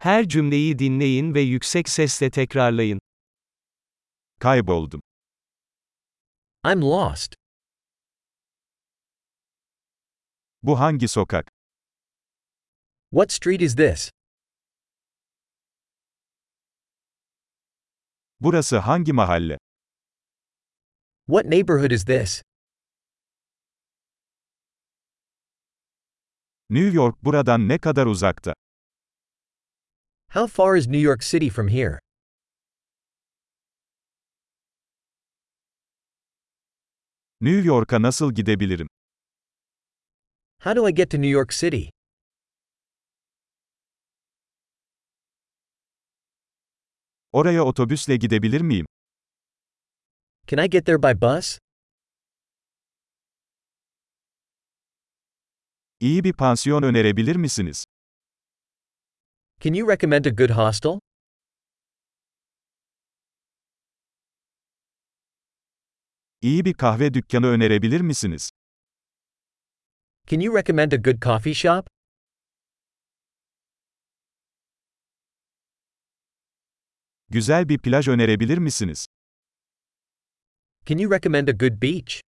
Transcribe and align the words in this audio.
Her 0.00 0.28
cümleyi 0.28 0.78
dinleyin 0.78 1.34
ve 1.34 1.40
yüksek 1.40 1.88
sesle 1.88 2.30
tekrarlayın. 2.30 3.00
Kayboldum. 4.40 5.00
I'm 6.64 6.80
lost. 6.82 7.34
Bu 10.62 10.80
hangi 10.80 11.08
sokak? 11.08 11.50
What 13.10 13.32
street 13.32 13.62
is 13.62 13.76
this? 13.76 14.10
Burası 18.40 18.78
hangi 18.78 19.12
mahalle? 19.12 19.58
What 21.26 21.44
neighborhood 21.46 21.90
is 21.90 22.04
this? 22.04 22.42
New 26.70 26.94
York 26.96 27.24
buradan 27.24 27.68
ne 27.68 27.78
kadar 27.78 28.06
uzakta? 28.06 28.54
How 30.30 30.46
far 30.46 30.76
is 30.76 30.86
New 30.86 30.98
York 30.98 31.22
City 31.22 31.48
from 31.48 31.68
here? 31.68 31.98
New 37.40 37.58
York'a 37.64 38.02
nasıl 38.02 38.32
gidebilirim? 38.34 38.88
How 40.60 40.76
do 40.76 40.88
I 40.88 40.94
get 40.94 41.10
to 41.10 41.18
New 41.18 41.30
York 41.30 41.52
City? 41.52 41.90
Oraya 47.32 47.64
otobüsle 47.64 48.16
gidebilir 48.16 48.60
miyim? 48.60 48.86
Can 50.46 50.64
I 50.64 50.70
get 50.70 50.86
there 50.86 51.02
by 51.02 51.20
bus? 51.20 51.58
İyi 56.00 56.24
bir 56.24 56.32
pansiyon 56.32 56.82
önerebilir 56.82 57.36
misiniz? 57.36 57.84
Can 59.60 59.74
you 59.74 59.86
recommend 59.86 60.26
a 60.26 60.30
good 60.30 60.50
hostel? 60.50 61.00
İyi 66.42 66.64
bir 66.64 66.74
kahve 66.74 67.14
dükkanı 67.14 67.46
önerebilir 67.46 68.00
misiniz? 68.00 68.50
Can 70.26 70.40
you 70.40 70.56
recommend 70.56 70.92
a 70.92 70.96
good 70.96 71.22
coffee 71.22 71.54
shop? 71.54 71.86
Güzel 77.30 77.68
bir 77.68 77.78
plaj 77.78 78.08
önerebilir 78.08 78.58
misiniz? 78.58 79.06
Can 80.86 80.98
you 80.98 81.12
recommend 81.12 81.48
a 81.48 81.52
good 81.52 81.82
beach? 81.82 82.20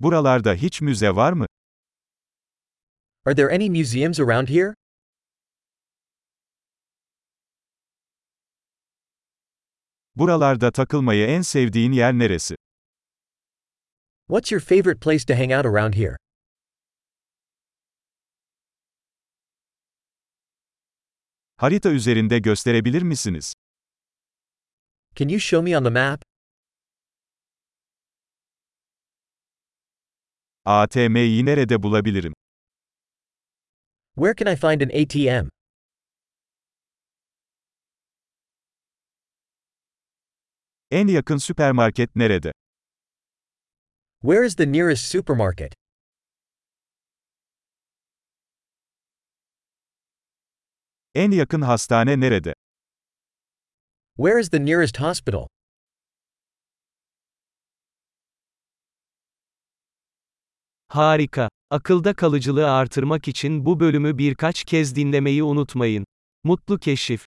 Buralarda 0.00 0.54
hiç 0.54 0.80
müze 0.80 1.16
var 1.16 1.32
mı? 1.32 1.46
Are 3.26 3.32
there 3.34 3.50
any 3.50 3.70
museums 3.70 4.20
around 4.20 4.48
here? 4.50 4.74
Buralarda 10.16 10.72
takılmayı 10.72 11.26
en 11.26 11.42
sevdiğin 11.42 11.92
yer 11.92 12.12
neresi? 12.12 12.56
What's 14.28 14.52
your 14.52 14.60
favorite 14.60 15.00
place 15.00 15.24
to 15.24 15.34
hang 15.34 15.52
out 15.52 15.66
around 15.66 15.94
here? 15.94 16.16
Harita 21.56 21.90
üzerinde 21.90 22.38
gösterebilir 22.38 23.02
misiniz? 23.02 23.54
Can 25.14 25.28
you 25.28 25.40
show 25.40 25.62
me 25.70 25.78
on 25.78 25.84
the 25.84 25.90
map? 25.90 26.22
ATM'yi 30.64 31.44
nerede 31.46 31.82
bulabilirim? 31.82 32.34
Where 34.16 34.34
can 34.34 34.46
I 34.46 34.54
find 34.54 34.80
an 34.82 34.90
ATM? 34.90 35.48
En 40.90 41.06
yakın 41.08 41.36
süpermarket 41.36 42.16
nerede? 42.16 42.52
Where 44.22 44.46
is 44.46 44.56
the 44.56 44.72
nearest 44.72 45.06
supermarket? 45.10 45.74
En 51.14 51.30
yakın 51.30 51.60
hastane 51.60 52.20
nerede? 52.20 52.54
Where 54.16 54.40
is 54.40 54.50
the 54.50 54.64
nearest 54.64 54.96
hospital? 54.96 55.46
Harika. 60.88 61.48
Akılda 61.70 62.14
kalıcılığı 62.14 62.70
artırmak 62.70 63.28
için 63.28 63.66
bu 63.66 63.80
bölümü 63.80 64.18
birkaç 64.18 64.64
kez 64.64 64.96
dinlemeyi 64.96 65.42
unutmayın. 65.42 66.04
Mutlu 66.44 66.78
keşif. 66.78 67.26